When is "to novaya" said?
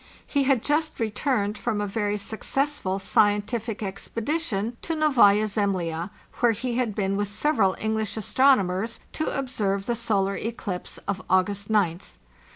4.81-5.45